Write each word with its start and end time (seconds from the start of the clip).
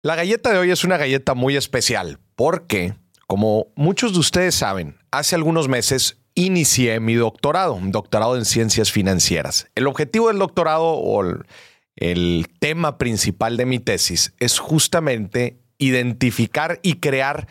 La 0.00 0.14
galleta 0.14 0.52
de 0.52 0.58
hoy 0.58 0.70
es 0.70 0.84
una 0.84 0.96
galleta 0.96 1.34
muy 1.34 1.56
especial 1.56 2.20
porque, 2.36 2.94
como 3.26 3.66
muchos 3.74 4.12
de 4.12 4.20
ustedes 4.20 4.54
saben, 4.54 4.96
hace 5.10 5.34
algunos 5.34 5.66
meses 5.66 6.18
inicié 6.34 7.00
mi 7.00 7.14
doctorado, 7.14 7.74
un 7.74 7.90
doctorado 7.90 8.36
en 8.36 8.44
ciencias 8.44 8.92
financieras. 8.92 9.66
El 9.74 9.88
objetivo 9.88 10.28
del 10.28 10.38
doctorado 10.38 10.84
o 10.84 11.24
el, 11.96 12.46
tema 12.60 12.96
principal 12.96 13.56
de 13.56 13.66
mi 13.66 13.80
tesis 13.80 14.34
es 14.38 14.60
justamente 14.60 15.58
identificar 15.78 16.78
y 16.82 17.00
crear 17.00 17.48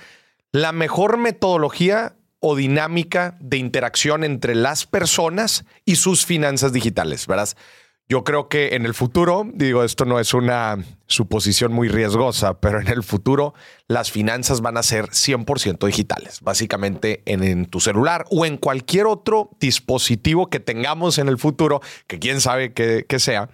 la 0.54 0.72
mejor 0.72 1.18
metodología 1.18 2.16
o 2.40 2.56
dinámica 2.56 3.36
de 3.42 3.58
interacción 3.58 4.24
entre 4.24 4.56
las 4.56 4.86
personas 4.86 5.66
y 5.84 5.98
sus 5.98 6.26
finanzas 6.26 6.72
digitales, 6.72 7.28
¿verdad? 7.28 7.50
Yo 8.10 8.24
creo 8.24 8.48
que 8.48 8.76
en 8.76 8.86
el 8.86 8.94
futuro, 8.94 9.46
digo, 9.54 9.84
esto 9.84 10.06
no 10.06 10.18
es 10.18 10.34
una 10.34 10.78
suposición 11.08 11.74
muy 11.74 11.90
riesgosa, 11.90 12.62
pero 12.62 12.80
en 12.80 12.88
el 12.88 13.04
futuro 13.04 13.54
las 13.90 14.12
finanzas 14.12 14.62
van 14.62 14.78
a 14.78 14.84
ser 14.84 15.08
100% 15.08 15.86
digitales, 15.86 16.40
básicamente 16.40 17.22
en, 17.26 17.66
tu 17.66 17.82
celular 17.82 18.26
o 18.30 18.46
en 18.46 18.56
cualquier 18.56 19.08
otro 19.08 19.50
dispositivo 19.60 20.50
que 20.50 20.62
tengamos 20.62 21.18
en 21.18 21.28
el 21.28 21.38
futuro, 21.38 21.82
que 22.08 22.18
quién 22.18 22.40
sabe 22.40 22.72
qué 22.74 23.20
sea, 23.20 23.50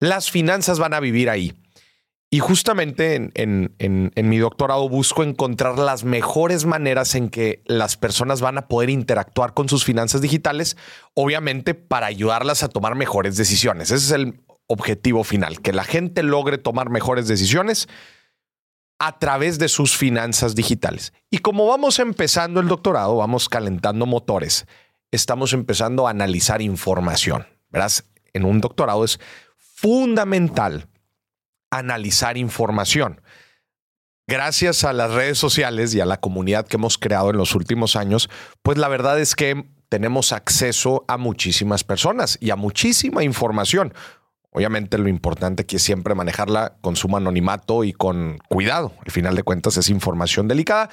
las 0.00 0.30
finanzas 0.30 0.78
van 0.78 0.92
a 0.92 1.00
vivir 1.00 1.30
ahí. 1.30 1.54
Y 2.36 2.40
justamente 2.40 3.30
en, 3.32 4.14
mi 4.14 4.36
doctorado 4.36 4.90
busco 4.90 5.22
encontrar 5.22 5.78
las 5.78 6.04
mejores 6.04 6.66
maneras 6.66 7.14
en 7.14 7.30
que 7.30 7.62
las 7.64 7.96
personas 7.96 8.42
van 8.42 8.58
a 8.58 8.68
poder 8.68 8.90
interactuar 8.90 9.54
con 9.54 9.70
sus 9.70 9.86
finanzas 9.86 10.20
digitales, 10.20 10.76
obviamente 11.14 11.72
para 11.72 12.08
ayudarlas 12.08 12.62
a 12.62 12.68
tomar 12.68 12.94
mejores 12.94 13.38
decisiones. 13.38 13.90
Ese 13.90 14.04
es 14.04 14.10
el 14.10 14.44
objetivo 14.66 15.24
final, 15.24 15.62
que 15.62 15.72
la 15.72 15.84
gente 15.84 16.22
logre 16.22 16.58
tomar 16.58 16.90
mejores 16.90 17.26
decisiones 17.26 17.88
a 18.98 19.18
través 19.18 19.58
de 19.58 19.68
sus 19.68 19.96
finanzas 19.96 20.54
digitales. 20.54 21.14
Y 21.30 21.38
como 21.38 21.66
vamos 21.66 21.98
empezando 21.98 22.60
el 22.60 22.68
doctorado, 22.68 23.16
vamos 23.16 23.48
calentando 23.48 24.04
motores, 24.04 24.66
estamos 25.10 25.54
empezando 25.54 26.06
a 26.06 26.10
analizar 26.10 26.60
información. 26.60 27.46
Verás, 27.70 28.04
en 28.34 28.44
un 28.44 28.60
doctorado 28.60 29.06
es 29.06 29.18
fundamental 29.56 30.90
analizar 31.78 32.36
información. 32.36 33.20
Gracias 34.28 34.82
a 34.82 34.92
las 34.92 35.12
redes 35.12 35.38
sociales 35.38 35.94
y 35.94 36.00
a 36.00 36.04
la 36.04 36.18
comunidad 36.18 36.66
que 36.66 36.76
hemos 36.76 36.98
creado 36.98 37.30
en 37.30 37.36
los 37.36 37.54
últimos 37.54 37.94
años, 37.94 38.28
pues 38.62 38.76
la 38.76 38.88
verdad 38.88 39.20
es 39.20 39.36
que 39.36 39.64
tenemos 39.88 40.32
acceso 40.32 41.04
a 41.06 41.16
muchísimas 41.16 41.84
personas 41.84 42.36
y 42.40 42.50
a 42.50 42.56
muchísima 42.56 43.22
información. 43.22 43.94
Obviamente 44.50 44.98
lo 44.98 45.08
importante 45.08 45.62
aquí 45.62 45.76
es 45.76 45.82
siempre 45.82 46.14
manejarla 46.14 46.78
con 46.80 46.96
sumo 46.96 47.18
anonimato 47.18 47.84
y 47.84 47.92
con 47.92 48.38
cuidado. 48.48 48.94
Al 49.04 49.12
final 49.12 49.36
de 49.36 49.44
cuentas 49.44 49.76
es 49.76 49.90
información 49.90 50.48
delicada, 50.48 50.90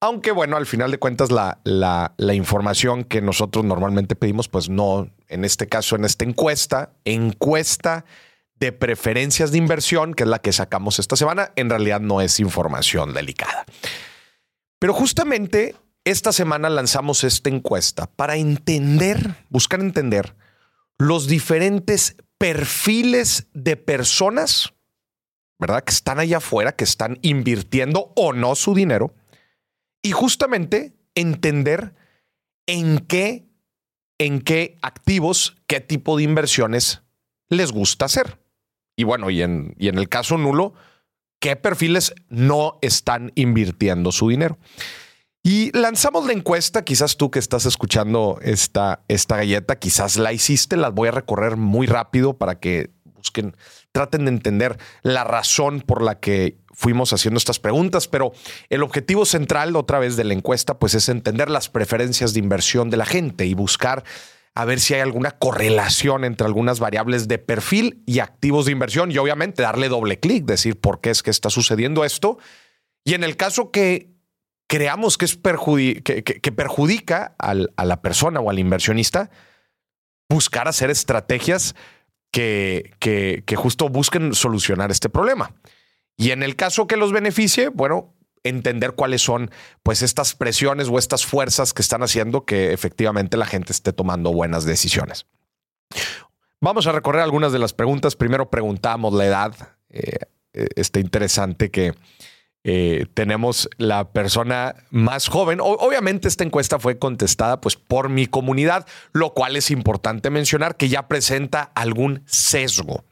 aunque 0.00 0.30
bueno, 0.30 0.56
al 0.56 0.66
final 0.66 0.90
de 0.90 0.98
cuentas 0.98 1.32
la, 1.32 1.58
la, 1.64 2.14
la, 2.18 2.34
información 2.34 3.04
que 3.04 3.22
nosotros 3.22 3.64
normalmente 3.64 4.14
pedimos, 4.14 4.48
pues 4.48 4.68
no, 4.68 5.10
en 5.28 5.44
este 5.44 5.66
caso, 5.66 5.96
en 5.96 6.04
esta 6.04 6.24
encuesta, 6.24 6.92
encuesta 7.04 8.04
de 8.58 8.72
preferencias 8.72 9.52
de 9.52 9.58
inversión, 9.58 10.14
que 10.14 10.22
es 10.22 10.28
la 10.28 10.38
que 10.38 10.52
sacamos 10.52 10.98
esta 10.98 11.16
semana, 11.16 11.52
en 11.56 11.70
realidad 11.70 12.00
no 12.00 12.20
es 12.20 12.40
información 12.40 13.12
delicada. 13.12 13.66
Pero 14.78 14.94
justamente 14.94 15.74
esta 16.04 16.32
semana 16.32 16.70
lanzamos 16.70 17.24
esta 17.24 17.50
encuesta 17.50 18.06
para 18.06 18.36
entender, 18.36 19.34
buscar 19.50 19.80
entender 19.80 20.36
los 20.98 21.26
diferentes 21.26 22.16
perfiles 22.38 23.48
de 23.52 23.76
personas, 23.76 24.74
¿verdad? 25.58 25.84
Que 25.84 25.92
están 25.92 26.18
allá 26.18 26.38
afuera, 26.38 26.76
que 26.76 26.84
están 26.84 27.18
invirtiendo 27.22 28.12
o 28.16 28.32
no 28.32 28.54
su 28.54 28.74
dinero, 28.74 29.14
y 30.02 30.12
justamente 30.12 30.96
entender 31.14 31.94
en 32.66 33.00
qué, 33.00 33.48
en 34.18 34.40
qué 34.40 34.78
activos, 34.82 35.56
qué 35.66 35.80
tipo 35.80 36.16
de 36.16 36.22
inversiones 36.22 37.02
les 37.48 37.72
gusta 37.72 38.04
hacer. 38.04 38.45
Y 38.96 39.04
bueno, 39.04 39.30
y 39.30 39.42
en, 39.42 39.74
y 39.78 39.88
en 39.88 39.98
el 39.98 40.08
caso 40.08 40.38
nulo, 40.38 40.72
¿qué 41.38 41.54
perfiles 41.54 42.14
no 42.28 42.78
están 42.80 43.30
invirtiendo 43.34 44.10
su 44.10 44.28
dinero? 44.28 44.58
Y 45.42 45.70
lanzamos 45.78 46.26
la 46.26 46.32
encuesta, 46.32 46.82
quizás 46.82 47.16
tú 47.16 47.30
que 47.30 47.38
estás 47.38 47.66
escuchando 47.66 48.40
esta, 48.42 49.04
esta 49.06 49.36
galleta, 49.36 49.78
quizás 49.78 50.16
la 50.16 50.32
hiciste, 50.32 50.76
las 50.76 50.92
voy 50.92 51.06
a 51.06 51.12
recorrer 51.12 51.56
muy 51.56 51.86
rápido 51.86 52.36
para 52.36 52.58
que 52.58 52.90
busquen, 53.04 53.56
traten 53.92 54.24
de 54.24 54.32
entender 54.32 54.76
la 55.02 55.22
razón 55.22 55.82
por 55.82 56.02
la 56.02 56.18
que 56.18 56.58
fuimos 56.72 57.12
haciendo 57.12 57.38
estas 57.38 57.60
preguntas, 57.60 58.08
pero 58.08 58.32
el 58.70 58.82
objetivo 58.82 59.24
central 59.24 59.76
otra 59.76 60.00
vez 60.00 60.16
de 60.16 60.24
la 60.24 60.34
encuesta 60.34 60.80
pues 60.80 60.94
es 60.94 61.08
entender 61.08 61.48
las 61.48 61.68
preferencias 61.68 62.34
de 62.34 62.40
inversión 62.40 62.90
de 62.90 62.96
la 62.96 63.06
gente 63.06 63.46
y 63.46 63.54
buscar 63.54 64.02
a 64.56 64.64
ver 64.64 64.80
si 64.80 64.94
hay 64.94 65.00
alguna 65.00 65.32
correlación 65.32 66.24
entre 66.24 66.46
algunas 66.46 66.80
variables 66.80 67.28
de 67.28 67.36
perfil 67.38 68.02
y 68.06 68.20
activos 68.20 68.64
de 68.64 68.72
inversión 68.72 69.12
y 69.12 69.18
obviamente 69.18 69.62
darle 69.62 69.90
doble 69.90 70.18
clic, 70.18 70.46
decir 70.46 70.80
por 70.80 71.02
qué 71.02 71.10
es 71.10 71.22
que 71.22 71.30
está 71.30 71.50
sucediendo 71.50 72.06
esto. 72.06 72.38
Y 73.04 73.12
en 73.12 73.22
el 73.22 73.36
caso 73.36 73.70
que 73.70 74.14
creamos 74.66 75.18
que, 75.18 75.26
es 75.26 75.36
que, 75.36 76.52
perjudica 76.52 77.36
a 77.38 77.84
la 77.84 78.00
persona 78.00 78.40
o 78.40 78.48
al 78.48 78.58
inversionista, 78.58 79.30
buscar 80.30 80.68
hacer 80.68 80.88
estrategias 80.88 81.74
que, 82.32 82.94
que 82.98 83.56
justo 83.56 83.90
busquen 83.90 84.34
solucionar 84.34 84.90
este 84.90 85.10
problema. 85.10 85.54
Y 86.16 86.30
en 86.30 86.42
el 86.42 86.56
caso 86.56 86.86
que 86.86 86.96
los 86.96 87.12
beneficie, 87.12 87.68
bueno, 87.68 88.15
entender 88.48 88.92
cuáles 88.92 89.22
son 89.22 89.50
pues 89.82 90.02
estas 90.02 90.34
presiones 90.34 90.88
o 90.88 90.98
estas 90.98 91.24
fuerzas 91.26 91.72
que 91.72 91.82
están 91.82 92.02
haciendo 92.02 92.44
que 92.44 92.72
efectivamente 92.72 93.36
la 93.36 93.46
gente 93.46 93.72
esté 93.72 93.92
tomando 93.92 94.32
buenas 94.32 94.64
decisiones. 94.64 95.26
Vamos 96.60 96.86
a 96.86 96.92
recorrer 96.92 97.22
algunas 97.22 97.52
de 97.52 97.58
las 97.58 97.72
preguntas. 97.72 98.16
Primero 98.16 98.50
preguntamos 98.50 99.12
la 99.12 99.26
edad. 99.26 99.54
Eh, 99.90 100.18
eh, 100.52 100.66
está 100.76 101.00
interesante 101.00 101.70
que 101.70 101.94
eh, 102.64 103.06
tenemos 103.14 103.68
la 103.76 104.10
persona 104.10 104.74
más 104.90 105.28
joven. 105.28 105.60
obviamente 105.60 106.26
esta 106.26 106.42
encuesta 106.42 106.80
fue 106.80 106.98
contestada 106.98 107.60
pues 107.60 107.76
por 107.76 108.08
mi 108.08 108.26
comunidad, 108.26 108.86
lo 109.12 109.34
cual 109.34 109.56
es 109.56 109.70
importante 109.70 110.30
mencionar 110.30 110.76
que 110.76 110.88
ya 110.88 111.06
presenta 111.06 111.62
algún 111.62 112.22
sesgo. 112.26 113.04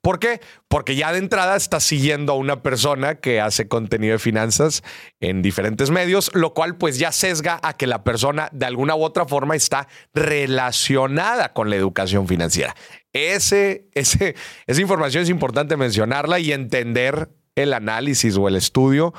¿Por 0.00 0.18
qué? 0.18 0.40
Porque 0.68 0.94
ya 0.96 1.12
de 1.12 1.18
entrada 1.18 1.56
está 1.56 1.80
siguiendo 1.80 2.32
a 2.32 2.36
una 2.36 2.62
persona 2.62 3.16
que 3.16 3.40
hace 3.40 3.68
contenido 3.68 4.12
de 4.12 4.18
finanzas 4.18 4.82
en 5.20 5.42
diferentes 5.42 5.90
medios, 5.90 6.30
lo 6.34 6.54
cual 6.54 6.76
pues 6.76 6.98
ya 6.98 7.12
sesga 7.12 7.58
a 7.62 7.76
que 7.76 7.86
la 7.86 8.04
persona 8.04 8.48
de 8.52 8.66
alguna 8.66 8.94
u 8.94 9.02
otra 9.02 9.26
forma 9.26 9.56
está 9.56 9.88
relacionada 10.14 11.52
con 11.52 11.70
la 11.70 11.76
educación 11.76 12.28
financiera. 12.28 12.74
Ese, 13.12 13.88
ese, 13.94 14.36
esa 14.66 14.80
información 14.80 15.22
es 15.24 15.30
importante 15.30 15.76
mencionarla 15.76 16.38
y 16.38 16.52
entender 16.52 17.28
el 17.56 17.72
análisis 17.72 18.36
o 18.36 18.48
el 18.48 18.56
estudio 18.56 19.12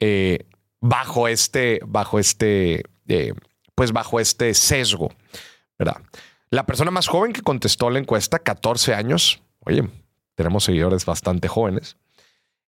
eh, 0.00 0.46
bajo 0.80 1.28
este, 1.28 1.80
bajo 1.86 2.18
este, 2.18 2.82
eh, 3.08 3.32
pues 3.74 3.92
bajo 3.92 4.20
este 4.20 4.54
sesgo, 4.54 5.10
¿verdad? 5.78 6.02
La 6.50 6.66
persona 6.66 6.90
más 6.90 7.08
joven 7.08 7.32
que 7.32 7.42
contestó 7.42 7.90
la 7.90 7.98
encuesta, 7.98 8.38
14 8.38 8.94
años, 8.94 9.42
Oye, 9.68 9.86
tenemos 10.34 10.64
seguidores 10.64 11.04
bastante 11.04 11.46
jóvenes. 11.46 11.98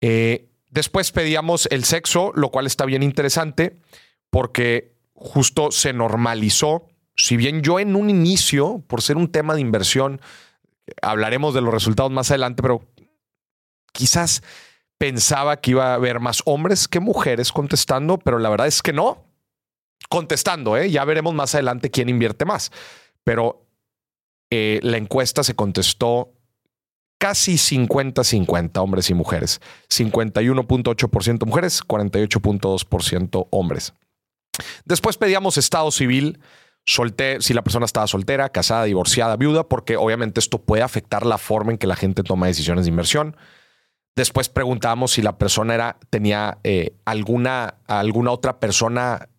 Eh, 0.00 0.48
después 0.70 1.10
pedíamos 1.10 1.66
el 1.72 1.82
sexo, 1.84 2.30
lo 2.36 2.50
cual 2.50 2.66
está 2.66 2.84
bien 2.84 3.02
interesante 3.02 3.76
porque 4.30 4.94
justo 5.12 5.72
se 5.72 5.92
normalizó. 5.92 6.86
Si 7.16 7.36
bien 7.36 7.62
yo 7.62 7.80
en 7.80 7.96
un 7.96 8.10
inicio, 8.10 8.84
por 8.86 9.02
ser 9.02 9.16
un 9.16 9.30
tema 9.30 9.54
de 9.54 9.60
inversión, 9.60 10.20
hablaremos 11.02 11.52
de 11.52 11.62
los 11.62 11.74
resultados 11.74 12.12
más 12.12 12.30
adelante, 12.30 12.62
pero 12.62 12.86
quizás 13.92 14.42
pensaba 14.96 15.60
que 15.60 15.72
iba 15.72 15.90
a 15.90 15.94
haber 15.94 16.20
más 16.20 16.42
hombres 16.44 16.86
que 16.86 17.00
mujeres 17.00 17.50
contestando, 17.50 18.18
pero 18.18 18.38
la 18.38 18.50
verdad 18.50 18.68
es 18.68 18.82
que 18.82 18.92
no. 18.92 19.24
Contestando, 20.08 20.76
¿eh? 20.76 20.90
ya 20.90 21.04
veremos 21.04 21.34
más 21.34 21.54
adelante 21.56 21.90
quién 21.90 22.08
invierte 22.08 22.44
más. 22.44 22.70
Pero 23.24 23.66
eh, 24.50 24.78
la 24.82 24.96
encuesta 24.96 25.42
se 25.42 25.56
contestó 25.56 26.34
casi 27.24 27.54
50-50 27.54 28.76
hombres 28.82 29.08
y 29.08 29.14
mujeres. 29.14 29.62
51.8% 29.88 31.46
mujeres, 31.46 31.82
48.2% 31.82 33.48
hombres. 33.50 33.94
Después 34.84 35.16
pedíamos 35.16 35.56
estado 35.56 35.90
civil, 35.90 36.38
si 36.84 37.54
la 37.54 37.64
persona 37.64 37.86
estaba 37.86 38.06
soltera, 38.08 38.50
casada, 38.50 38.84
divorciada, 38.84 39.38
viuda, 39.38 39.70
porque 39.70 39.96
obviamente 39.96 40.38
esto 40.38 40.58
puede 40.58 40.82
afectar 40.82 41.24
la 41.24 41.38
forma 41.38 41.72
en 41.72 41.78
que 41.78 41.86
la 41.86 41.96
gente 41.96 42.22
toma 42.22 42.46
decisiones 42.46 42.84
de 42.84 42.90
inversión. 42.90 43.38
Después 44.14 44.50
preguntamos 44.50 45.12
si 45.12 45.22
la 45.22 45.38
persona 45.38 45.74
era, 45.74 45.96
tenía 46.10 46.58
eh, 46.62 46.94
alguna, 47.06 47.76
alguna 47.86 48.32
otra 48.32 48.60
persona 48.60 49.30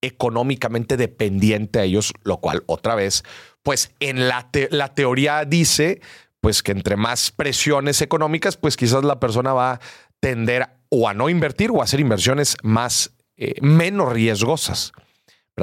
económicamente 0.00 0.96
dependiente 0.96 1.78
a 1.78 1.84
ellos, 1.84 2.12
lo 2.24 2.38
cual 2.38 2.64
otra 2.66 2.96
vez, 2.96 3.22
pues 3.62 3.94
en 4.00 4.26
la, 4.26 4.50
la 4.70 4.94
teoría 4.94 5.44
dice 5.44 6.00
pues 6.40 6.62
que 6.62 6.72
entre 6.72 6.96
más 6.96 7.30
presiones 7.30 8.02
económicas, 8.02 8.56
pues 8.56 8.76
quizás 8.76 9.04
la 9.04 9.20
persona 9.20 9.52
va 9.52 9.72
a 9.72 9.80
tender 10.20 10.68
o 10.88 11.08
a 11.08 11.14
no 11.14 11.28
invertir 11.28 11.70
o 11.70 11.80
a 11.80 11.84
hacer 11.84 12.00
inversiones 12.00 12.56
más 12.62 13.12
eh, 13.36 13.54
menos 13.60 14.12
riesgosas. 14.12 14.92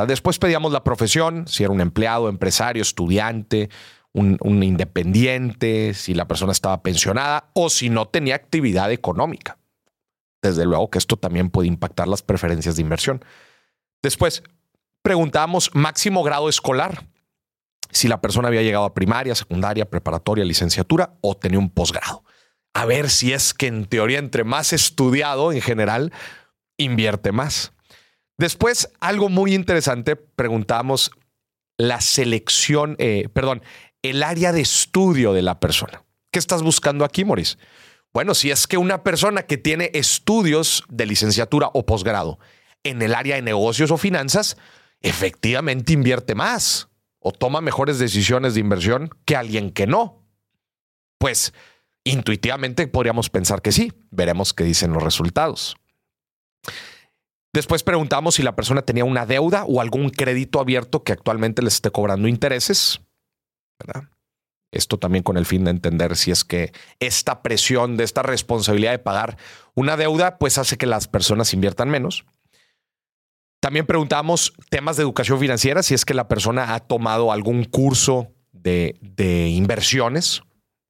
Después 0.06 0.38
pedíamos 0.38 0.71
la 0.71 0.83
profesión, 0.83 1.47
si 1.47 1.63
era 1.63 1.74
un 1.74 1.81
empleado, 1.81 2.29
empresario, 2.29 2.83
estudiante, 2.83 3.69
un, 4.13 4.38
un, 4.41 4.62
independiente, 4.62 5.94
si 5.95 6.13
la 6.13 6.27
persona 6.27 6.51
estaba 6.51 6.83
pensionada 6.83 7.50
o 7.53 7.69
si 7.69 7.89
no 7.89 8.07
tenía 8.07 8.35
actividad 8.35 8.91
económica. 8.91 9.57
Desde 10.41 10.65
luego 10.65 10.91
que 10.91 11.00
esto 11.00 11.18
también 11.18 11.50
puede 11.50 11.68
impactar 11.68 12.07
las 12.07 12.21
preferencias 12.21 12.75
de 12.75 12.83
inversión. 12.83 13.25
Después 14.03 14.44
preguntamos 15.01 15.71
máximo 15.73 16.21
grado 16.23 16.47
escolar, 16.47 17.07
si 17.91 18.07
la 18.07 18.21
persona 18.21 18.47
había 18.47 18.61
llegado 18.61 18.85
a 18.85 18.93
primaria, 18.93 19.35
secundaria, 19.35 19.89
preparatoria, 19.89 20.45
licenciatura 20.45 21.13
o 21.21 21.35
tenía 21.35 21.59
un 21.59 21.69
posgrado. 21.69 22.23
A 22.73 22.85
ver 22.85 23.09
si 23.09 23.33
es 23.33 23.53
que 23.53 23.67
en 23.67 23.85
teoría 23.85 24.19
entre 24.19 24.43
más 24.43 24.73
estudiado 24.73 25.51
en 25.51 25.61
general, 25.61 26.13
invierte 26.77 27.31
más. 27.31 27.73
Después, 28.37 28.91
algo 28.99 29.29
muy 29.29 29.55
interesante, 29.55 30.15
preguntamos 30.15 31.11
la 31.77 32.01
selección, 32.01 32.95
eh, 32.99 33.29
perdón, 33.33 33.63
el 34.03 34.21
área 34.21 34.51
de 34.51 34.61
estudio 34.61 35.33
de 35.33 35.41
la 35.41 35.59
persona. 35.59 36.03
¿Qué 36.31 36.39
estás 36.39 36.61
buscando 36.61 37.03
aquí, 37.03 37.25
Maurice? 37.25 37.57
Bueno, 38.13 38.35
si 38.35 38.51
es 38.51 38.67
que 38.67 38.77
una 38.77 39.03
persona 39.03 39.43
que 39.43 39.57
tiene 39.57 39.91
estudios 39.93 40.83
de 40.89 41.05
licenciatura 41.05 41.69
o 41.73 41.85
posgrado 41.85 42.39
en 42.83 43.01
el 43.01 43.13
área 43.15 43.35
de 43.35 43.41
negocios 43.41 43.91
o 43.91 43.97
finanzas, 43.97 44.57
efectivamente 45.01 45.93
invierte 45.93 46.35
más 46.35 46.86
o 47.19 47.31
toma 47.31 47.61
mejores 47.61 47.99
decisiones 47.99 48.53
de 48.53 48.59
inversión 48.59 49.09
que 49.25 49.35
alguien 49.35 49.71
que 49.71 49.87
no. 49.87 50.25
Pues 51.17 51.53
intuitivamente 52.03 52.87
podríamos 52.87 53.29
pensar 53.29 53.61
que 53.61 53.71
sí. 53.71 53.93
Veremos 54.11 54.53
qué 54.53 54.63
dicen 54.63 54.93
los 54.93 55.03
resultados. 55.03 55.75
Después 57.53 57.83
preguntamos 57.83 58.35
si 58.35 58.43
la 58.43 58.55
persona 58.55 58.83
tenía 58.83 59.03
una 59.03 59.25
deuda 59.25 59.65
o 59.65 59.81
algún 59.81 60.09
crédito 60.09 60.59
abierto 60.59 61.03
que 61.03 61.13
actualmente 61.13 61.61
les 61.61 61.75
esté 61.75 61.89
cobrando 61.89 62.27
intereses. 62.27 63.01
Esto 64.71 64.99
también 64.99 65.23
con 65.23 65.37
el 65.37 65.45
fin 65.45 65.63
de 65.63 65.71
entender 65.71 66.15
si 66.17 66.31
es 66.31 66.43
que 66.43 66.71
esta 66.99 67.41
presión 67.41 67.97
de 67.97 68.03
esta 68.03 68.21
responsabilidad 68.21 68.91
de 68.91 68.99
pagar 68.99 69.37
una 69.73 69.97
deuda 69.97 70.37
pues 70.37 70.57
hace 70.57 70.77
que 70.77 70.85
las 70.85 71.07
personas 71.07 71.53
inviertan 71.53 71.89
menos. 71.89 72.25
También 73.59 73.86
preguntamos 73.86 74.54
temas 74.69 74.98
de 74.98 75.04
educación 75.04 75.39
financiera, 75.39 75.83
si 75.83 75.94
es 75.94 76.06
que 76.06 76.13
la 76.13 76.27
persona 76.27 76.74
ha 76.74 76.80
tomado 76.80 77.31
algún 77.31 77.63
curso 77.63 78.33
de, 78.51 78.98
de 79.01 79.50
inversiones 79.50 80.42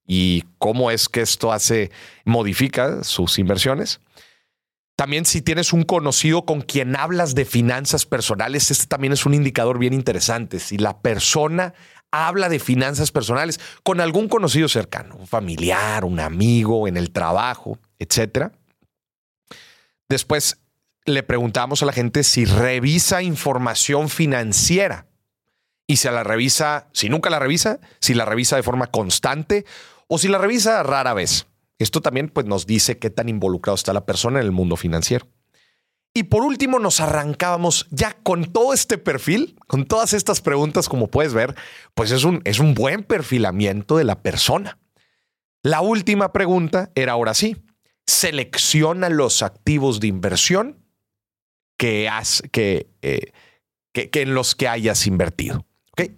y 0.06 0.44
cómo 0.58 0.92
es 0.92 1.10
que 1.10 1.22
esto 1.22 1.52
hace, 1.52 1.92
modifica 2.26 3.04
sus 3.04 3.40
inversiones. 3.40 4.00
También 4.98 5.26
si 5.26 5.44
tienes 5.44 5.74
un 5.74 5.84
conocido 5.84 6.44
con 6.46 6.62
quien 6.62 6.96
hablas 6.96 7.36
de 7.36 7.46
finanzas 7.46 8.08
personales, 8.08 8.72
este 8.72 8.88
también 8.88 9.14
es 9.14 9.28
un 9.28 9.36
indicador 9.36 9.78
bien 9.78 9.94
interesante. 9.94 10.60
Si 10.60 10.78
la 10.80 11.02
persona 11.02 11.76
habla 12.10 12.50
de 12.50 12.60
finanzas 12.60 13.12
personales 13.12 13.60
con 13.84 14.02
algún 14.02 14.28
conocido 14.28 14.68
cercano, 14.68 15.16
un 15.16 15.28
familiar, 15.28 16.04
un 16.04 16.20
amigo, 16.20 16.88
en 16.88 16.98
el 16.98 17.12
trabajo, 17.12 17.78
etc. 18.00 18.52
Después 20.10 20.58
le 21.08 21.24
preguntamos 21.24 21.82
a 21.82 21.86
la 21.86 21.94
gente 21.94 22.24
si 22.24 22.44
revisa 22.46 23.24
información 23.24 24.10
financiera 24.10 25.08
y 25.88 25.96
si 25.96 26.10
la 26.10 26.24
revisa, 26.24 26.90
si 26.92 27.08
nunca 27.08 27.30
la 27.30 27.40
revisa, 27.40 27.80
si 28.02 28.14
la 28.14 28.26
revisa 28.26 28.58
de 28.58 28.64
forma 28.64 28.88
constante 28.88 29.66
o 30.08 30.18
si 30.18 30.28
la 30.28 30.38
revisa 30.38 30.84
rara 30.84 31.14
vez. 31.14 31.48
Esto 31.80 32.02
también 32.02 32.28
pues, 32.28 32.46
nos 32.46 32.68
dice 32.68 33.00
qué 33.00 33.10
tan 33.10 33.30
involucrado 33.30 33.76
está 33.76 33.94
la 33.94 34.06
persona 34.06 34.40
en 34.40 34.46
el 34.46 34.52
mundo 34.52 34.76
financiero. 34.76 35.28
Y 36.14 36.24
por 36.24 36.44
último, 36.44 36.78
nos 36.80 37.00
arrancábamos 37.00 37.88
ya 37.90 38.18
con 38.24 38.52
todo 38.52 38.74
este 38.74 38.98
perfil, 38.98 39.56
con 39.68 39.86
todas 39.86 40.14
estas 40.14 40.42
preguntas, 40.42 40.90
como 40.90 41.08
puedes 41.08 41.34
ver, 41.34 41.56
pues 41.94 42.12
es 42.12 42.26
un, 42.26 42.42
es 42.44 42.60
un 42.60 42.74
buen 42.74 43.04
perfilamiento 43.04 43.96
de 43.96 44.04
la 44.04 44.22
persona. 44.22 44.78
La 45.64 45.80
última 45.82 46.34
pregunta 46.34 46.92
era 46.96 47.14
ahora 47.14 47.34
sí, 47.34 47.56
selecciona 48.06 49.10
los 49.10 49.42
activos 49.42 50.00
de 50.00 50.08
inversión 50.08 50.87
que, 51.78 52.10
has, 52.10 52.44
que, 52.52 52.88
eh, 53.02 53.32
que, 53.94 54.10
en 54.22 54.34
los 54.34 54.56
que 54.56 54.68
hayas 54.68 55.08
invertido. 55.08 55.66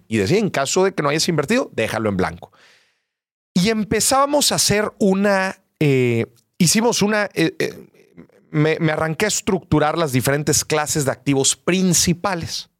Y 0.08 0.18
decía, 0.18 0.38
en 0.38 0.50
caso 0.50 0.84
de 0.84 0.94
que 0.94 1.02
no 1.02 1.08
hayas 1.08 1.28
invertido, 1.28 1.70
déjalo 1.72 2.10
en 2.10 2.16
blanco. 2.16 2.52
Y 3.54 3.70
empezábamos 3.70 4.52
a 4.52 4.56
hacer 4.56 4.92
una, 4.98 5.62
eh, 5.78 6.26
hicimos 6.58 7.02
una, 7.02 7.28
eh, 7.34 7.54
eh, 7.58 7.86
me, 8.50 8.76
arranqué 8.92 9.24
a 9.24 9.28
estructurar 9.28 9.96
las 9.96 10.12
diferentes 10.12 10.64
clases 10.64 11.04
de 11.04 11.12
activos 11.12 11.56
principales 11.56 12.70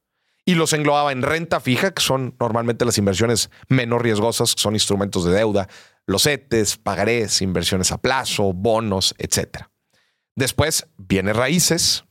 y 0.45 0.55
los 0.55 0.73
englobaba 0.73 1.13
en 1.13 1.23
renta 1.23 1.61
fija, 1.61 1.93
que 1.93 2.03
son 2.03 2.35
normalmente 2.39 2.85
las 2.85 2.99
inversiones 2.99 3.51
menos 3.69 4.03
riesgosas, 4.03 4.55
que 4.55 4.61
son 4.61 4.75
instrumentos 4.75 5.25
de 5.25 5.33
deuda, 5.33 5.69
los 6.07 6.27
ETES, 6.27 6.77
pagarés, 6.77 7.41
inversiones 7.41 7.93
a 7.93 7.99
plazo, 7.99 8.53
bonos, 8.53 9.15
etc. 9.19 9.67
Después 10.35 10.87
viene 10.97 11.33
raíces, 11.33 12.05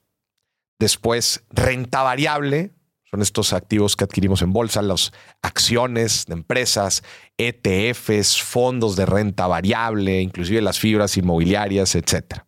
después 0.80 1.44
renta 1.52 2.02
variable, 2.02 2.72
son 3.10 3.22
estos 3.22 3.54
activos 3.54 3.96
que 3.96 4.04
adquirimos 4.04 4.42
en 4.44 4.54
bolsa, 4.54 4.82
las 4.82 5.12
acciones 5.42 6.26
de 6.28 6.34
empresas, 6.34 7.04
ETFs, 7.38 8.42
fondos 8.42 8.96
de 8.96 9.06
renta 9.06 9.48
variable, 9.48 10.22
inclusive 10.22 10.62
las 10.62 10.80
fibras 10.80 11.18
inmobiliarias, 11.18 11.96
etc. 11.96 12.44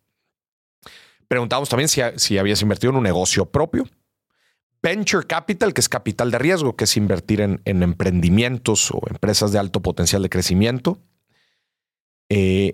Preguntamos 1.28 1.68
también 1.70 1.90
si, 1.90 2.38
habías 2.38 2.62
invertido 2.62 2.92
en 2.92 2.98
un 2.98 3.04
negocio 3.04 3.50
propio. 3.50 3.88
Venture 4.84 5.26
Capital, 5.26 5.74
que 5.74 5.82
es 5.82 5.90
capital 5.90 6.30
de 6.30 6.38
riesgo, 6.38 6.76
que 6.76 6.84
es 6.84 6.98
invertir 6.98 7.42
en, 7.42 7.62
emprendimientos 7.66 8.92
o 8.92 9.02
empresas 9.10 9.52
de 9.52 9.60
alto 9.60 9.82
potencial 9.82 10.22
de 10.22 10.30
crecimiento. 10.30 11.00
Eh, 12.30 12.74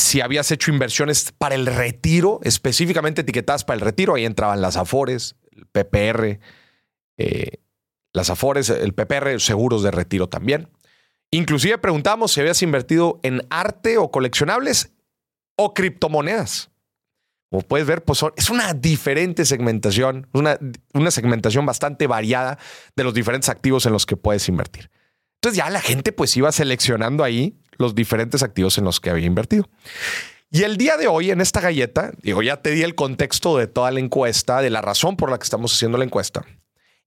si 0.00 0.20
habías 0.20 0.50
hecho 0.50 0.70
inversiones 0.70 1.32
para 1.36 1.54
el 1.54 1.66
retiro, 1.66 2.40
específicamente 2.42 3.20
etiquetadas 3.20 3.64
para 3.64 3.76
el 3.76 3.80
retiro, 3.80 4.14
ahí 4.14 4.24
entraban 4.24 4.60
las 4.60 4.76
Afores, 4.76 5.36
el 5.52 5.66
PPR, 5.66 6.40
eh, 7.18 7.62
las 8.12 8.30
Afores, 8.30 8.70
el 8.70 8.94
PPR, 8.94 9.38
seguros 9.40 9.82
de 9.82 9.90
retiro 9.90 10.28
también. 10.28 10.68
Inclusive 11.30 11.78
preguntamos 11.78 12.32
si 12.32 12.40
habías 12.40 12.62
invertido 12.62 13.20
en 13.22 13.46
arte 13.50 13.98
o 13.98 14.10
coleccionables 14.10 14.92
o 15.56 15.74
criptomonedas. 15.74 16.70
Como 17.50 17.62
puedes 17.62 17.86
ver, 17.86 18.04
pues 18.04 18.24
es 18.36 18.48
una 18.48 18.74
diferente 18.74 19.44
segmentación, 19.44 20.28
una, 20.32 20.58
una 20.94 21.10
segmentación 21.10 21.66
bastante 21.66 22.06
variada 22.06 22.58
de 22.96 23.04
los 23.04 23.12
diferentes 23.12 23.48
activos 23.48 23.86
en 23.86 23.92
los 23.92 24.06
que 24.06 24.16
puedes 24.16 24.48
invertir. 24.48 24.90
Entonces 25.36 25.56
ya 25.56 25.68
la 25.70 25.80
gente 25.80 26.12
pues 26.12 26.36
iba 26.36 26.50
seleccionando 26.52 27.24
ahí 27.24 27.59
los 27.80 27.94
diferentes 27.94 28.42
activos 28.42 28.78
en 28.78 28.84
los 28.84 29.00
que 29.00 29.10
había 29.10 29.26
invertido. 29.26 29.68
Y 30.52 30.64
el 30.64 30.76
día 30.76 30.96
de 30.96 31.06
hoy 31.06 31.30
en 31.30 31.40
esta 31.40 31.60
galleta, 31.60 32.12
digo, 32.22 32.42
ya 32.42 32.56
te 32.58 32.70
di 32.72 32.82
el 32.82 32.94
contexto 32.94 33.56
de 33.56 33.66
toda 33.66 33.90
la 33.90 34.00
encuesta, 34.00 34.60
de 34.60 34.70
la 34.70 34.82
razón 34.82 35.16
por 35.16 35.30
la 35.30 35.38
que 35.38 35.44
estamos 35.44 35.72
haciendo 35.72 35.96
la 35.96 36.04
encuesta. 36.04 36.44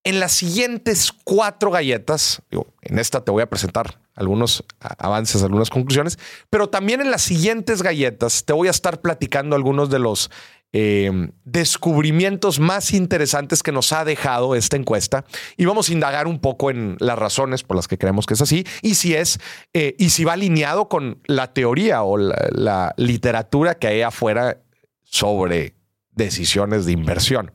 En 0.06 0.20
las 0.20 0.34
siguientes 0.34 1.12
cuatro 1.24 1.72
galletas, 1.72 2.42
en 2.82 3.00
esta 3.00 3.24
te 3.24 3.32
voy 3.32 3.44
a 3.44 3.50
presentar 3.50 4.00
algunos 4.16 4.64
avances, 4.80 5.44
algunas 5.44 5.70
conclusiones, 5.70 6.20
pero 6.50 6.70
también 6.70 7.02
en 7.02 7.12
las 7.12 7.22
siguientes 7.22 7.82
galletas 7.82 8.44
te 8.44 8.54
voy 8.54 8.68
a 8.68 8.72
estar 8.72 9.02
platicando 9.02 9.56
algunos 9.56 9.90
de 9.90 10.00
los 10.00 10.30
em, 10.74 11.32
descubrimientos 11.46 12.60
más 12.60 12.94
interesantes 12.94 13.64
que 13.64 13.72
nos 13.72 13.94
ha 13.94 14.04
dejado 14.04 14.56
esta 14.56 14.76
encuesta 14.76 15.24
y 15.56 15.66
vamos 15.66 15.90
a 15.90 15.94
indagar 15.94 16.28
un 16.28 16.40
poco 16.40 16.72
en 16.72 16.98
las 17.00 17.18
razones 17.18 17.64
por 17.64 17.76
las 17.78 17.88
que 17.88 17.98
creemos 17.98 18.26
que 18.26 18.34
es 18.34 18.42
así 18.42 18.66
y 18.82 18.96
si 18.96 19.14
es 19.14 19.40
eh, 19.74 19.96
y 19.98 20.10
si 20.10 20.24
va 20.24 20.34
alineado 20.34 20.90
con 20.90 21.20
la 21.26 21.54
teoría 21.54 22.04
o 22.04 22.18
la, 22.18 22.94
literatura 22.98 23.76
que 23.76 23.88
hay 23.88 24.02
afuera 24.02 24.58
sobre 25.04 25.76
decisiones 26.12 26.86
de 26.86 26.92
inversión. 26.92 27.52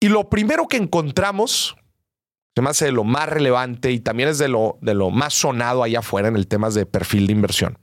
Y 0.00 0.08
lo 0.08 0.28
primero 0.28 0.68
que 0.68 0.76
encontramos, 0.76 1.76
se 2.54 2.62
me 2.62 2.70
hace 2.70 2.86
de 2.86 2.92
lo 2.92 3.04
más 3.04 3.28
relevante 3.28 3.90
y 3.90 4.00
también 4.00 4.28
es 4.28 4.38
de 4.38 4.48
lo, 4.48 4.78
de 4.80 4.94
lo 4.94 5.10
más 5.10 5.34
sonado 5.34 5.82
allá 5.82 6.00
afuera 6.00 6.28
en 6.28 6.36
el 6.36 6.46
tema 6.46 6.70
de 6.70 6.86
perfil 6.86 7.26
de 7.26 7.32
inversión, 7.32 7.78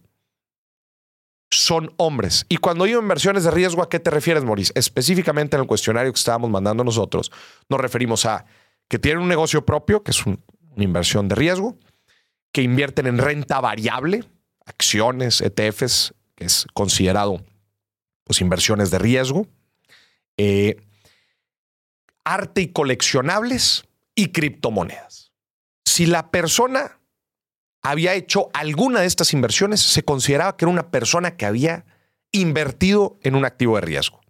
son 1.50 1.92
hombres. 1.97 2.47
Y 2.49 2.59
cuando 2.59 2.85
digo 2.85 3.00
inversiones 3.00 3.45
de 3.45 3.50
riesgo, 3.50 3.83
¿a 3.83 3.88
qué 3.88 4.00
te 4.00 4.11
refieres, 4.11 4.45
Maurice? 4.45 4.73
Específicamente 4.75 5.57
en 5.57 5.62
el 5.62 5.68
cuestionario 5.68 6.12
que 6.12 6.18
estábamos 6.18 6.50
mandando 6.50 6.85
nosotros, 6.85 7.33
nos 7.68 7.80
referimos 7.80 8.26
a 8.26 8.45
que 8.88 8.99
tienen 8.99 9.23
un 9.23 9.28
negocio 9.28 9.64
propio, 9.64 10.02
que 10.02 10.11
es 10.12 10.26
una 10.26 10.38
inversión 10.76 11.28
de 11.28 11.35
riesgo, 11.35 11.78
que 12.52 12.62
invierten 12.62 13.07
en 13.07 13.19
renta 13.19 13.61
variable, 13.61 14.25
acciones, 14.64 15.40
ETFs, 15.40 16.14
que 16.35 16.45
es 16.45 16.67
considerado 16.75 17.43
pues, 18.25 18.40
inversiones 18.40 18.90
de 18.90 18.99
riesgo, 18.99 19.47
eh, 20.37 20.76
arte 22.25 22.61
y 22.61 22.69
coleccionables 22.69 23.85
y 24.14 24.33
criptomonedas. 24.33 25.33
Si 25.85 26.07
la 26.07 26.31
persona 26.31 27.00
había 27.83 28.14
hecho 28.14 28.50
alguna 28.52 29.00
de 29.00 29.07
estas 29.07 29.33
inversiones, 29.33 29.81
se 29.81 30.05
consideraba 30.05 30.57
que 30.57 30.64
era 30.64 30.73
una 30.73 30.90
persona 30.90 31.37
que 31.37 31.47
había 31.47 31.87
invertido 32.33 33.19
en 33.23 33.35
un 33.35 33.45
activo 33.45 33.76
de 33.76 33.83
riesgo. 33.83 34.21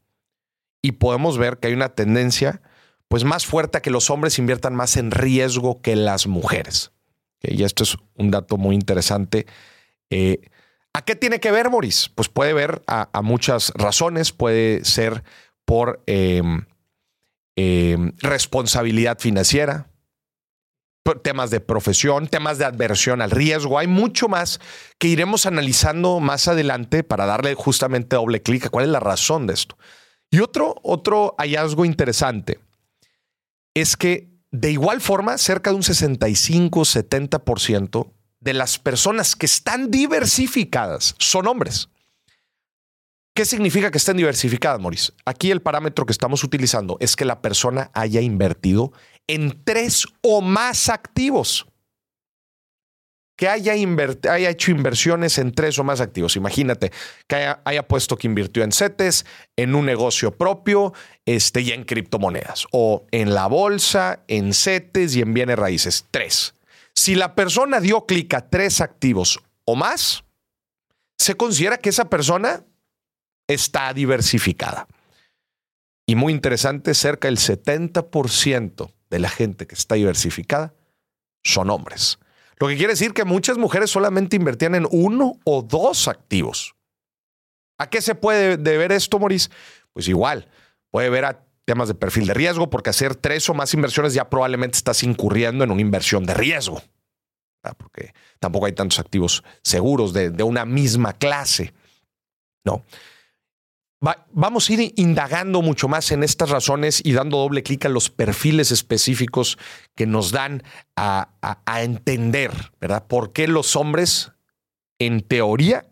Y 0.81 0.93
podemos 0.93 1.39
ver 1.39 1.59
que 1.59 1.69
hay 1.69 1.75
una 1.75 1.89
tendencia 1.91 2.63
pues 3.09 3.25
más 3.25 3.47
fuerte 3.47 3.79
a 3.79 3.83
que 3.83 3.91
los 3.91 4.11
hombres 4.11 4.39
inviertan 4.39 4.75
más 4.75 4.97
en 4.97 5.11
riesgo 5.11 5.81
que 5.81 5.97
las 5.97 6.27
mujeres. 6.27 6.93
Y 7.43 7.63
esto 7.63 7.85
es 7.85 7.97
un 8.15 8.31
dato 8.31 8.57
muy 8.57 8.75
interesante. 8.75 9.47
Eh, 10.11 10.41
¿A 10.93 11.03
qué 11.03 11.15
tiene 11.15 11.41
que 11.41 11.53
ver, 11.53 11.71
Maurice? 11.71 12.09
Pues 12.15 12.29
puede 12.29 12.53
ver 12.53 12.83
a, 12.87 13.09
muchas 13.23 13.73
razones. 13.75 14.33
Puede 14.33 14.85
ser 14.85 15.23
por 15.65 16.03
em, 16.07 16.65
em, 17.57 18.13
responsabilidad 18.19 19.19
financiera, 19.19 19.91
temas 21.23 21.51
de 21.51 21.61
profesión, 21.61 22.27
temas 22.27 22.59
de 22.59 22.65
adversión 22.65 23.23
al 23.23 23.31
riesgo. 23.31 23.79
Hay 23.79 23.87
mucho 23.87 24.29
más 24.29 24.61
que 24.99 25.09
iremos 25.09 25.47
analizando 25.47 26.21
más 26.21 26.49
adelante 26.49 27.03
para 27.05 27.27
darle 27.27 27.55
justamente 27.55 28.17
doble 28.17 28.43
clic 28.43 28.67
a 28.67 28.71
cuál 28.71 28.85
es 28.85 28.91
la 28.91 29.01
razón 29.01 29.47
de 29.47 29.55
esto. 29.55 29.79
Y 30.31 30.41
otro, 30.41 30.75
otro 30.83 31.35
hallazgo 31.39 31.85
interesante 31.85 32.59
es 33.75 33.97
que 33.97 34.29
de 34.51 34.71
igual 34.71 35.01
forma, 35.01 35.39
cerca 35.39 35.71
de 35.71 35.77
un 35.77 35.83
65-70% 35.83 38.13
de 38.41 38.55
las 38.55 38.79
personas 38.79 39.37
que 39.37 39.47
están 39.47 39.91
diversificadas 39.91 41.15
son 41.19 41.47
hombres. 41.47 41.89
¿Qué 43.35 43.45
significa 43.45 43.91
que 43.91 43.99
estén 43.99 44.17
diversificadas, 44.17 44.81
Maurice? 44.81 45.13
Aquí 45.25 45.51
el 45.51 45.63
parámetro 45.63 46.07
que 46.07 46.13
estamos 46.13 46.43
utilizando 46.43 46.97
es 47.01 47.15
que 47.15 47.25
la 47.25 47.41
persona 47.41 47.91
haya 47.95 48.21
invertido 48.21 48.93
en 49.29 49.63
tres 49.65 50.07
o 50.23 50.41
más 50.41 50.89
activos. 50.89 51.67
Que 53.39 53.49
haya, 53.49 53.73
haya 53.73 54.51
hecho 54.51 54.73
inversiones 54.73 55.39
en 55.39 55.53
tres 55.53 55.79
o 55.79 55.85
más 55.85 56.01
activos. 56.01 56.35
Imagínate 56.35 56.91
que 57.29 57.55
haya, 57.65 57.87
puesto 57.87 58.17
que 58.17 58.27
invirtió 58.27 58.65
en 58.65 58.73
CETES, 58.73 59.27
en 59.57 59.77
un 59.77 59.87
negocio 59.87 60.33
propio 60.33 60.93
este, 61.25 61.61
y 61.61 61.71
en 61.71 61.85
criptomonedas. 61.85 62.67
O 62.73 63.07
en 63.13 63.35
la 63.35 63.47
bolsa, 63.47 64.25
en 64.27 64.53
CETES 64.53 65.15
y 65.15 65.21
en 65.21 65.35
bienes 65.35 65.57
raíces. 65.57 66.05
Tres. 66.11 66.55
Si 66.97 67.15
la 67.15 67.37
persona 67.37 67.79
dio 67.79 68.07
clic 68.07 68.35
a 68.35 68.51
tres 68.51 68.81
activos 68.81 69.39
o 69.65 69.77
más, 69.77 70.25
se 71.17 71.37
considera 71.37 71.79
que 71.79 71.91
esa 71.91 72.11
persona 72.11 72.65
está 73.47 73.95
diversificada. 73.95 74.89
Y 76.07 76.17
muy 76.17 76.33
interesante, 76.33 76.93
cerca 76.93 77.29
del 77.29 77.39
70% 77.39 78.93
de 79.11 79.19
la 79.21 79.29
gente 79.29 79.69
que 79.69 79.77
está 79.77 79.95
diversificada 79.95 80.75
son 81.45 81.71
hombres. 81.71 82.19
Lo 82.61 82.69
que 82.69 82.77
quiere 82.77 82.93
decir 82.93 83.13
que 83.13 83.25
muchas 83.25 83.59
mujeres 83.59 83.91
solamente 83.91 84.37
invertían 84.37 84.75
en 84.75 84.87
uno 84.91 85.39
o 85.45 85.63
dos 85.63 86.09
activos. 86.09 86.75
¿A 87.79 87.89
qué 87.89 88.03
se 88.03 88.15
puede 88.15 88.57
deber 88.57 88.91
esto, 88.93 89.19
Maurice? 89.19 89.51
Pues 89.93 90.09
igual, 90.09 90.49
puede 90.91 91.11
ver 91.11 91.25
a 91.25 91.45
temas 91.65 91.89
de 91.89 91.95
perfil 91.95 92.27
de 92.27 92.35
riesgo, 92.35 92.71
porque 92.71 92.91
hacer 92.91 93.15
tres 93.15 93.49
o 93.49 93.55
más 93.55 93.73
inversiones 93.75 94.15
ya 94.15 94.29
probablemente 94.29 94.77
estás 94.77 95.03
incurriendo 95.03 95.65
en 95.65 95.71
una 95.71 95.81
inversión 95.81 96.25
de 96.25 96.35
riesgo, 96.35 96.83
porque 97.77 98.15
tampoco 98.41 98.67
hay 98.67 98.73
tantos 98.73 98.99
activos 98.99 99.45
seguros 99.63 100.13
de, 100.13 100.31
de 100.31 100.43
una 100.43 100.65
misma 100.65 101.13
clase. 101.13 101.75
No 102.65 102.85
vamos 104.01 104.69
a 104.69 104.73
ir 104.73 104.93
indagando 104.97 105.63
mucho 105.63 105.89
más 105.89 106.13
en 106.13 106.23
estas 106.23 106.51
razones 106.51 107.01
y 107.05 107.13
dando 107.13 107.39
doble 107.39 107.63
clic 107.63 107.85
a 107.87 107.89
los 107.89 108.11
perfiles 108.11 108.71
específicos 108.71 109.59
que 109.95 110.07
nos 110.07 110.31
dan 110.31 110.63
a, 110.97 111.29
entender, 111.83 112.53
¿verdad? 112.81 113.07
¿Por 113.07 113.33
qué 113.33 113.49
los 113.49 113.77
hombres, 113.77 114.33
en 114.99 115.21
teoría, 115.21 115.87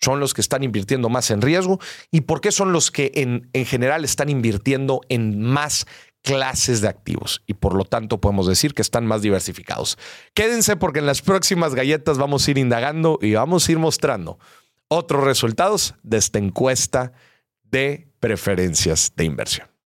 son 0.00 0.20
los 0.20 0.34
que 0.34 0.40
están 0.40 0.62
invirtiendo 0.62 1.08
más 1.08 1.30
en 1.32 1.42
riesgo 1.42 1.80
y 2.12 2.20
por 2.20 2.40
qué 2.40 2.52
son 2.52 2.72
los 2.72 2.92
que 2.92 3.10
en, 3.14 3.50
en 3.52 3.66
general 3.66 4.04
están 4.04 4.28
invirtiendo 4.28 5.00
en 5.08 5.42
más 5.42 5.86
clases 6.22 6.80
de 6.80 6.88
activos 6.88 7.42
y 7.46 7.54
por 7.54 7.74
lo 7.74 7.84
tanto 7.84 8.20
podemos 8.20 8.46
decir 8.46 8.74
que 8.74 8.82
están 8.82 9.06
más 9.06 9.22
diversificados. 9.22 9.98
Quédense 10.34 10.76
porque 10.76 11.00
en 11.00 11.06
las 11.06 11.22
próximas 11.22 11.74
galletas 11.74 12.18
vamos 12.18 12.46
a 12.46 12.50
ir 12.52 12.58
indagando 12.58 13.18
y 13.20 13.34
vamos 13.34 13.68
a 13.68 13.72
ir 13.72 13.78
mostrando 13.78 14.38
otros 14.88 15.24
resultados 15.24 15.94
de 16.02 16.18
esta 16.18 16.38
encuesta 16.38 17.12
de 17.70 18.08
preferencias 18.20 19.12
de 19.16 19.24
inversión. 19.24 19.68